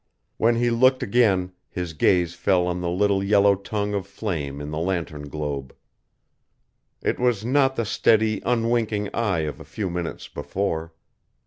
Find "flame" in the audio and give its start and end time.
4.07-4.59